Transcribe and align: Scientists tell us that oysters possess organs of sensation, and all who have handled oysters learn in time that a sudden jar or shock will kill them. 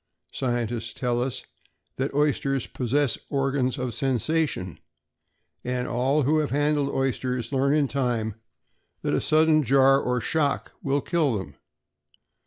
Scientists 0.31 0.93
tell 0.93 1.21
us 1.21 1.43
that 1.97 2.11
oysters 2.15 2.65
possess 2.65 3.19
organs 3.29 3.77
of 3.77 3.93
sensation, 3.93 4.79
and 5.63 5.87
all 5.87 6.23
who 6.23 6.39
have 6.39 6.49
handled 6.49 6.89
oysters 6.89 7.51
learn 7.51 7.75
in 7.75 7.87
time 7.87 8.33
that 9.03 9.13
a 9.13 9.21
sudden 9.21 9.61
jar 9.61 10.01
or 10.01 10.19
shock 10.19 10.71
will 10.81 11.01
kill 11.01 11.37
them. 11.37 11.53